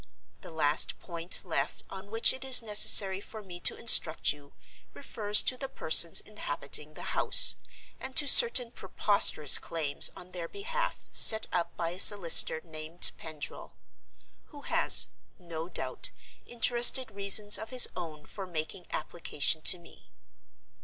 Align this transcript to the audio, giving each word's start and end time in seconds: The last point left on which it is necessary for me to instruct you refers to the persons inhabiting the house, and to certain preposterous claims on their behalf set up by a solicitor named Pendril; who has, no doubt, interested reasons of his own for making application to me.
The 0.41 0.49
last 0.49 0.99
point 0.99 1.45
left 1.45 1.83
on 1.91 2.09
which 2.09 2.33
it 2.33 2.43
is 2.43 2.63
necessary 2.63 3.21
for 3.21 3.43
me 3.43 3.59
to 3.59 3.75
instruct 3.75 4.33
you 4.33 4.53
refers 4.95 5.43
to 5.43 5.57
the 5.57 5.69
persons 5.69 6.19
inhabiting 6.21 6.95
the 6.95 7.13
house, 7.13 7.55
and 7.99 8.15
to 8.15 8.25
certain 8.25 8.71
preposterous 8.71 9.59
claims 9.59 10.09
on 10.15 10.31
their 10.31 10.47
behalf 10.47 11.05
set 11.11 11.45
up 11.51 11.77
by 11.77 11.91
a 11.91 11.99
solicitor 11.99 12.61
named 12.63 13.11
Pendril; 13.19 13.75
who 14.47 14.61
has, 14.61 15.09
no 15.37 15.69
doubt, 15.69 16.09
interested 16.47 17.11
reasons 17.11 17.59
of 17.59 17.69
his 17.69 17.87
own 17.95 18.25
for 18.25 18.47
making 18.47 18.87
application 18.89 19.61
to 19.61 19.77
me. 19.77 20.09